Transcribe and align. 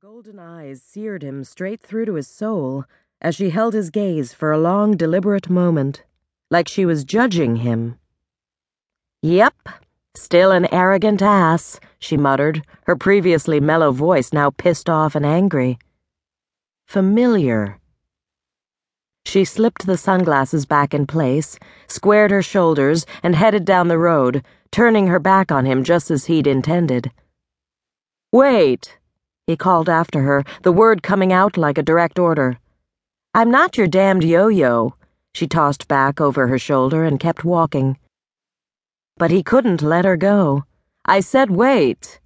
Golden 0.00 0.38
eyes 0.38 0.80
seared 0.80 1.24
him 1.24 1.42
straight 1.42 1.82
through 1.82 2.04
to 2.04 2.14
his 2.14 2.28
soul 2.28 2.84
as 3.20 3.34
she 3.34 3.50
held 3.50 3.74
his 3.74 3.90
gaze 3.90 4.32
for 4.32 4.52
a 4.52 4.58
long, 4.58 4.96
deliberate 4.96 5.50
moment, 5.50 6.04
like 6.52 6.68
she 6.68 6.86
was 6.86 7.02
judging 7.02 7.56
him. 7.56 7.98
Yep, 9.22 9.56
still 10.14 10.52
an 10.52 10.72
arrogant 10.72 11.20
ass, 11.20 11.80
she 11.98 12.16
muttered, 12.16 12.64
her 12.84 12.94
previously 12.94 13.58
mellow 13.58 13.90
voice 13.90 14.32
now 14.32 14.50
pissed 14.50 14.88
off 14.88 15.16
and 15.16 15.26
angry. 15.26 15.80
Familiar. 16.86 17.80
She 19.24 19.44
slipped 19.44 19.84
the 19.84 19.96
sunglasses 19.96 20.64
back 20.64 20.94
in 20.94 21.08
place, 21.08 21.58
squared 21.88 22.30
her 22.30 22.42
shoulders, 22.42 23.04
and 23.24 23.34
headed 23.34 23.64
down 23.64 23.88
the 23.88 23.98
road, 23.98 24.44
turning 24.70 25.08
her 25.08 25.18
back 25.18 25.50
on 25.50 25.66
him 25.66 25.82
just 25.82 26.08
as 26.08 26.26
he'd 26.26 26.46
intended. 26.46 27.10
Wait! 28.30 28.97
He 29.48 29.56
called 29.56 29.88
after 29.88 30.20
her, 30.20 30.44
the 30.62 30.70
word 30.70 31.02
coming 31.02 31.32
out 31.32 31.56
like 31.56 31.78
a 31.78 31.82
direct 31.82 32.18
order. 32.18 32.58
I'm 33.32 33.50
not 33.50 33.78
your 33.78 33.86
damned 33.86 34.22
yo 34.22 34.48
yo, 34.48 34.94
she 35.32 35.46
tossed 35.46 35.88
back 35.88 36.20
over 36.20 36.48
her 36.48 36.58
shoulder 36.58 37.02
and 37.02 37.18
kept 37.18 37.46
walking. 37.46 37.96
But 39.16 39.30
he 39.30 39.42
couldn't 39.42 39.80
let 39.80 40.04
her 40.04 40.18
go. 40.18 40.64
I 41.06 41.20
said 41.20 41.48
wait. 41.50 42.20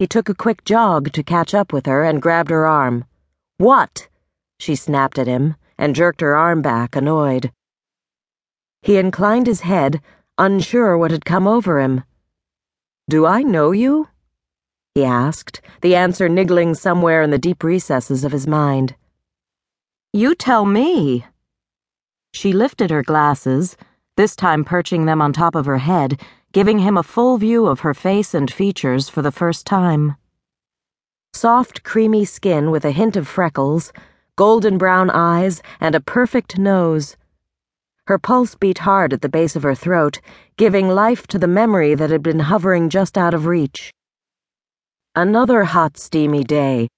He 0.00 0.08
took 0.08 0.28
a 0.28 0.34
quick 0.34 0.64
jog 0.64 1.12
to 1.12 1.22
catch 1.22 1.54
up 1.54 1.72
with 1.72 1.86
her 1.86 2.02
and 2.02 2.20
grabbed 2.20 2.50
her 2.50 2.66
arm. 2.66 3.04
What? 3.58 4.08
She 4.58 4.74
snapped 4.74 5.20
at 5.20 5.28
him 5.28 5.54
and 5.78 5.94
jerked 5.94 6.20
her 6.20 6.34
arm 6.34 6.62
back, 6.62 6.96
annoyed. 6.96 7.52
He 8.82 8.96
inclined 8.96 9.46
his 9.46 9.60
head, 9.60 10.02
unsure 10.36 10.98
what 10.98 11.12
had 11.12 11.24
come 11.24 11.46
over 11.46 11.78
him. 11.78 12.02
Do 13.08 13.24
I 13.24 13.44
know 13.44 13.70
you? 13.70 14.08
He 14.98 15.04
asked, 15.04 15.60
the 15.80 15.94
answer 15.94 16.28
niggling 16.28 16.74
somewhere 16.74 17.22
in 17.22 17.30
the 17.30 17.38
deep 17.38 17.62
recesses 17.62 18.24
of 18.24 18.32
his 18.32 18.48
mind. 18.48 18.96
You 20.12 20.34
tell 20.34 20.66
me. 20.66 21.24
She 22.32 22.52
lifted 22.52 22.90
her 22.90 23.04
glasses, 23.04 23.76
this 24.16 24.34
time 24.34 24.64
perching 24.64 25.04
them 25.04 25.22
on 25.22 25.32
top 25.32 25.54
of 25.54 25.66
her 25.66 25.78
head, 25.78 26.20
giving 26.50 26.80
him 26.80 26.96
a 26.96 27.04
full 27.04 27.38
view 27.38 27.66
of 27.66 27.80
her 27.80 27.94
face 27.94 28.34
and 28.34 28.50
features 28.50 29.08
for 29.08 29.22
the 29.22 29.30
first 29.30 29.66
time. 29.66 30.16
Soft, 31.32 31.84
creamy 31.84 32.24
skin 32.24 32.72
with 32.72 32.84
a 32.84 32.90
hint 32.90 33.14
of 33.14 33.28
freckles, 33.28 33.92
golden 34.34 34.78
brown 34.78 35.10
eyes, 35.10 35.62
and 35.78 35.94
a 35.94 36.00
perfect 36.00 36.58
nose. 36.58 37.16
Her 38.08 38.18
pulse 38.18 38.56
beat 38.56 38.78
hard 38.78 39.12
at 39.12 39.22
the 39.22 39.28
base 39.28 39.54
of 39.54 39.62
her 39.62 39.76
throat, 39.76 40.20
giving 40.56 40.88
life 40.88 41.28
to 41.28 41.38
the 41.38 41.46
memory 41.46 41.94
that 41.94 42.10
had 42.10 42.24
been 42.24 42.40
hovering 42.40 42.88
just 42.88 43.16
out 43.16 43.34
of 43.34 43.46
reach. 43.46 43.92
Another 45.14 45.64
hot, 45.64 45.96
steamy 45.96 46.44
day. 46.44 46.88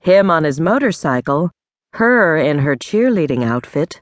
Him 0.00 0.30
on 0.30 0.44
his 0.44 0.60
motorcycle, 0.60 1.50
her 1.94 2.36
in 2.36 2.60
her 2.60 2.76
cheerleading 2.76 3.44
outfit, 3.44 4.00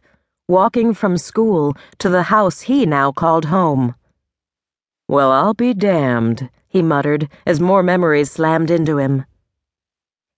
walking 0.48 0.92
from 0.92 1.16
school 1.16 1.76
to 1.98 2.08
the 2.08 2.24
house 2.24 2.60
he 2.60 2.84
now 2.84 3.10
called 3.10 3.46
home. 3.46 3.94
Well, 5.08 5.32
I'll 5.32 5.54
be 5.54 5.72
damned, 5.74 6.50
he 6.68 6.82
muttered 6.82 7.28
as 7.46 7.58
more 7.58 7.82
memories 7.82 8.30
slammed 8.30 8.70
into 8.70 8.98
him. 8.98 9.24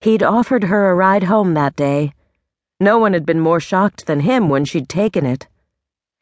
He'd 0.01 0.23
offered 0.23 0.63
her 0.63 0.89
a 0.89 0.95
ride 0.95 1.23
home 1.23 1.53
that 1.55 1.75
day. 1.75 2.13
No 2.79 2.97
one 2.97 3.13
had 3.13 3.25
been 3.25 3.39
more 3.39 3.59
shocked 3.59 4.05
than 4.05 4.21
him 4.21 4.47
when 4.47 4.63
she'd 4.63 4.87
taken 4.87 5.25
it. 5.25 5.47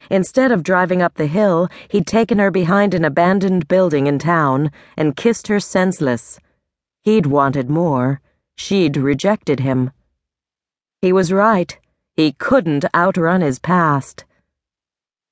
Instead 0.10 0.52
of 0.52 0.64
driving 0.64 1.02
up 1.02 1.16
the 1.16 1.28
hill, 1.28 1.70
he'd 1.90 2.08
taken 2.08 2.40
her 2.40 2.52
behind 2.52 2.94
an 2.94 3.06
abandoned 3.06 3.68
building 3.68 4.08
in 4.08 4.20
town 4.20 4.72
and 4.98 5.16
kissed 5.16 5.48
her 5.48 5.60
senseless 5.60 6.40
He'd 7.06 7.28
wanted 7.28 7.70
more. 7.70 8.20
She'd 8.58 8.98
rejected 8.98 9.60
him. 9.60 9.92
He 11.02 11.14
was 11.14 11.32
right. 11.32 11.78
He 12.16 12.32
couldn't 12.32 12.84
outrun 12.96 13.42
his 13.42 13.60
past. 13.60 14.26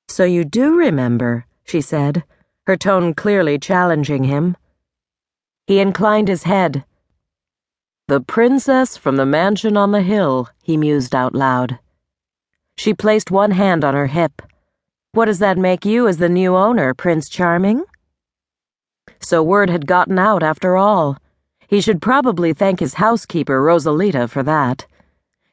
So 0.07 0.23
you 0.23 0.45
do 0.45 0.77
remember, 0.77 1.47
she 1.63 1.81
said, 1.81 2.23
her 2.67 2.77
tone 2.77 3.15
clearly 3.15 3.57
challenging 3.57 4.25
him. 4.25 4.55
He 5.65 5.79
inclined 5.79 6.27
his 6.27 6.43
head. 6.43 6.85
The 8.07 8.21
princess 8.21 8.95
from 8.95 9.15
the 9.15 9.25
mansion 9.25 9.75
on 9.75 9.93
the 9.93 10.03
hill, 10.03 10.49
he 10.61 10.77
mused 10.77 11.15
out 11.15 11.33
loud. 11.33 11.79
She 12.77 12.93
placed 12.93 13.31
one 13.31 13.51
hand 13.51 13.83
on 13.83 13.95
her 13.95 14.07
hip. 14.07 14.43
What 15.13 15.25
does 15.25 15.39
that 15.39 15.57
make 15.57 15.85
you 15.85 16.07
as 16.07 16.17
the 16.17 16.29
new 16.29 16.55
owner, 16.55 16.93
Prince 16.93 17.29
Charming? 17.29 17.83
So 19.19 19.41
word 19.41 19.71
had 19.71 19.87
gotten 19.87 20.19
out 20.19 20.43
after 20.43 20.77
all. 20.77 21.17
He 21.67 21.81
should 21.81 22.01
probably 22.01 22.53
thank 22.53 22.79
his 22.79 22.95
housekeeper, 22.95 23.61
Rosalita, 23.61 24.29
for 24.29 24.43
that. 24.43 24.85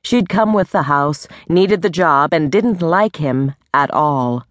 She'd 0.02 0.28
come 0.28 0.52
with 0.52 0.70
the 0.70 0.82
house, 0.84 1.28
needed 1.48 1.82
the 1.82 1.90
job, 1.90 2.32
and 2.32 2.50
didn't 2.50 2.82
like 2.82 3.16
him 3.16 3.54
at 3.74 3.90
all. 3.90 4.46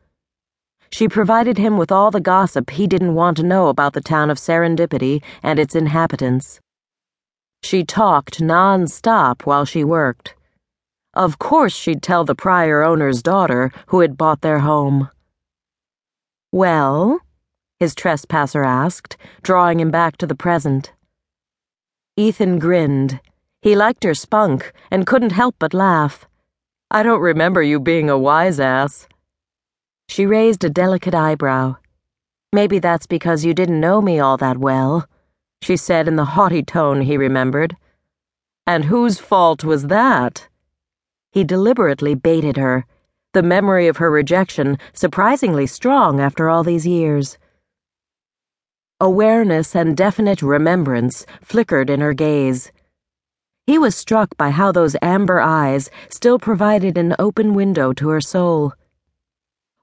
She 0.91 1.07
provided 1.07 1.57
him 1.57 1.77
with 1.77 1.91
all 1.91 2.11
the 2.11 2.19
gossip 2.19 2.71
he 2.71 2.87
didn't 2.87 3.15
want 3.15 3.37
to 3.37 3.43
know 3.43 3.67
about 3.67 3.93
the 3.93 4.01
town 4.01 4.29
of 4.29 4.37
Serendipity 4.37 5.21
and 5.43 5.59
its 5.59 5.75
inhabitants. 5.75 6.59
She 7.61 7.83
talked 7.83 8.41
non-stop 8.41 9.45
while 9.45 9.65
she 9.65 9.83
worked. 9.83 10.35
Of 11.13 11.39
course 11.39 11.75
she'd 11.75 12.01
tell 12.01 12.23
the 12.23 12.35
prior 12.35 12.83
owner's 12.83 13.21
daughter 13.21 13.71
who 13.87 13.99
had 13.99 14.17
bought 14.17 14.41
their 14.41 14.59
home. 14.59 15.09
Well? 16.51 17.19
his 17.79 17.95
trespasser 17.95 18.63
asked, 18.63 19.15
drawing 19.41 19.79
him 19.79 19.89
back 19.91 20.17
to 20.17 20.27
the 20.27 20.35
present. 20.35 20.91
Ethan 22.19 22.59
grinned. 22.59 23.21
He 23.61 23.77
liked 23.77 24.03
her 24.03 24.13
spunk 24.13 24.73
and 24.91 25.07
couldn't 25.07 25.31
help 25.31 25.55
but 25.57 25.73
laugh. 25.73 26.27
I 26.91 27.01
don't 27.01 27.21
remember 27.21 27.63
you 27.63 27.79
being 27.79 28.09
a 28.09 28.17
wise 28.17 28.59
ass. 28.59 29.07
She 30.09 30.25
raised 30.25 30.65
a 30.65 30.69
delicate 30.69 31.15
eyebrow. 31.15 31.77
Maybe 32.51 32.77
that's 32.77 33.05
because 33.05 33.45
you 33.45 33.53
didn't 33.53 33.79
know 33.79 34.01
me 34.01 34.19
all 34.19 34.35
that 34.35 34.57
well, 34.57 35.07
she 35.61 35.77
said 35.77 36.09
in 36.09 36.17
the 36.17 36.33
haughty 36.35 36.61
tone 36.61 36.99
he 36.99 37.15
remembered. 37.15 37.77
And 38.67 38.83
whose 38.83 39.17
fault 39.17 39.63
was 39.63 39.87
that? 39.87 40.49
He 41.31 41.45
deliberately 41.45 42.15
baited 42.15 42.57
her, 42.57 42.85
the 43.31 43.43
memory 43.43 43.87
of 43.87 43.95
her 43.95 44.11
rejection 44.11 44.77
surprisingly 44.91 45.67
strong 45.67 46.19
after 46.19 46.49
all 46.49 46.65
these 46.65 46.85
years. 46.85 47.37
Awareness 49.01 49.77
and 49.77 49.95
definite 49.95 50.41
remembrance 50.41 51.25
flickered 51.41 51.89
in 51.89 52.01
her 52.01 52.13
gaze. 52.13 52.69
He 53.65 53.77
was 53.77 53.95
struck 53.95 54.35
by 54.35 54.49
how 54.49 54.73
those 54.73 54.97
amber 55.01 55.39
eyes 55.39 55.89
still 56.09 56.37
provided 56.37 56.97
an 56.97 57.15
open 57.17 57.53
window 57.53 57.93
to 57.93 58.09
her 58.09 58.19
soul. 58.19 58.73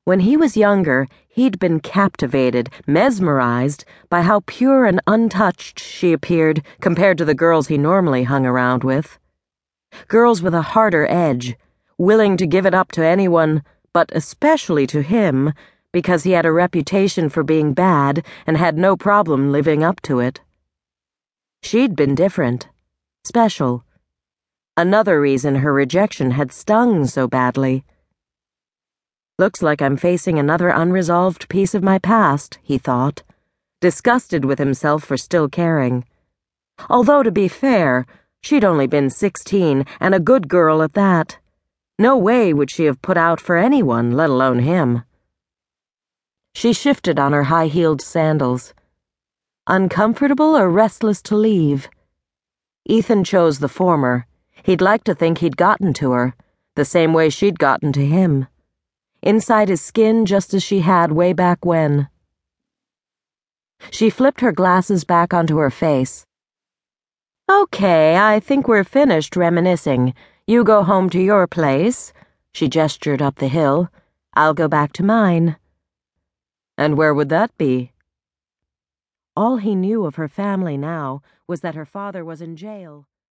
When 0.05 0.21
he 0.21 0.37
was 0.37 0.55
younger, 0.55 1.09
he'd 1.29 1.59
been 1.59 1.81
captivated, 1.81 2.69
mesmerized 2.87 3.87
by 4.11 4.21
how 4.21 4.43
pure 4.45 4.85
and 4.85 5.01
untouched 5.07 5.81
she 5.81 6.13
appeared 6.13 6.63
compared 6.83 7.17
to 7.17 7.25
the 7.25 7.35
girls 7.35 7.69
he 7.69 7.79
normally 7.79 8.25
hung 8.25 8.45
around 8.45 8.85
with. 8.85 9.19
Girls 10.09 10.43
with 10.43 10.53
a 10.53 10.61
harder 10.61 11.07
edge, 11.09 11.57
willing 11.97 12.37
to 12.37 12.47
give 12.47 12.67
it 12.67 12.75
up 12.75 12.93
to 12.93 13.03
anyone, 13.03 13.63
but 13.95 14.11
especially 14.15 14.87
to 14.89 15.01
him 15.01 15.55
because 15.93 16.25
he 16.25 16.33
had 16.33 16.47
a 16.47 16.53
reputation 16.53 17.29
for 17.29 17.43
being 17.43 17.73
bad 17.73 18.25
and 18.47 18.57
had 18.57 18.77
no 18.77 18.97
problem 18.97 19.53
living 19.53 19.83
up 19.83 20.01
to 20.03 20.21
it. 20.21 20.41
She'd 21.63 21.97
been 21.97 22.15
different, 22.15 22.69
special. 23.25 23.85
Another 24.77 25.21
reason 25.21 25.57
her 25.57 25.73
rejection 25.73 26.33
had 26.33 26.53
stung 26.53 27.07
so 27.07 27.27
badly. 27.27 27.85
Looks 29.39 29.63
like 29.63 29.83
I'm 29.83 29.97
facing 29.97 30.39
another 30.39 30.69
unresolved 30.69 31.49
piece 31.49 31.75
of 31.75 31.83
my 31.83 31.99
past, 31.99 32.59
he 32.63 32.79
thought, 32.79 33.23
disgusted 33.81 34.45
with 34.45 34.59
himself 34.59 35.05
for 35.05 35.17
still 35.17 35.49
caring. 35.49 36.05
Although, 36.89 37.23
to 37.23 37.31
be 37.31 37.49
fair, 37.49 38.07
she'd 38.43 38.65
only 38.65 38.87
been 38.87 39.11
sixteen 39.11 39.85
and 39.99 40.15
a 40.15 40.21
good 40.21 40.49
girl 40.49 40.83
at 40.83 40.95
that. 40.95 41.39
No 41.99 42.17
way 42.17 42.53
would 42.53 42.71
she 42.71 42.85
have 42.85 43.01
put 43.01 43.17
out 43.17 43.41
for 43.41 43.57
anyone, 43.57 44.13
let 44.13 44.29
alone 44.29 44.59
him. 44.59 45.03
She 46.57 46.73
shifted 46.73 47.19
on 47.19 47.35
her 47.35 47.45
high 47.45 47.67
heeled 47.67 48.01
sandals. 48.01 48.73
Uncomfortable 49.67 50.57
or 50.57 50.71
restless 50.71 51.21
to 51.29 51.37
leave? 51.37 51.91
Ethan 52.87 53.25
chose 53.25 53.59
the 53.59 53.69
former. 53.69 54.27
He'd 54.63 54.81
like 54.81 55.05
to 55.05 55.15
think 55.15 55.37
he'd 55.37 55.59
gotten 55.59 55.93
to 55.93 56.13
her, 56.13 56.35
the 56.75 56.87
same 56.87 57.13
way 57.13 57.29
she'd 57.29 57.59
gotten 57.59 57.93
to 57.93 58.07
him. 58.07 58.47
Inside 59.21 59.69
his 59.69 59.83
skin, 59.83 60.25
just 60.25 60.55
as 60.55 60.63
she 60.63 60.81
had 60.81 61.13
way 61.13 61.35
back 61.35 61.63
when. 61.63 62.09
She 63.91 64.09
flipped 64.09 64.41
her 64.41 64.53
glasses 64.53 65.05
back 65.05 65.35
onto 65.35 65.59
her 65.59 65.71
face. 65.71 66.25
Okay, 67.51 68.17
I 68.17 68.41
think 68.41 68.67
we're 68.67 68.83
finished 68.83 69.37
reminiscing. 69.37 70.15
You 70.47 70.65
go 70.65 70.85
home 70.85 71.11
to 71.11 71.21
your 71.21 71.47
place. 71.47 72.15
She 72.55 72.67
gestured 72.67 73.21
up 73.21 73.35
the 73.35 73.49
hill. 73.49 73.91
I'll 74.33 74.55
go 74.55 74.69
back 74.69 74.95
to 74.95 75.03
mine. 75.03 75.57
And 76.79 76.97
where 76.97 77.15
would 77.15 77.29
that 77.31 77.57
be? 77.57 77.93
All 79.35 79.57
he 79.57 79.75
knew 79.75 80.05
of 80.07 80.17
her 80.17 80.29
family 80.29 80.77
now 80.77 81.23
was 81.47 81.61
that 81.61 81.75
her 81.75 81.85
father 81.85 82.25
was 82.25 82.41
in 82.41 82.57
jail. 82.57 83.07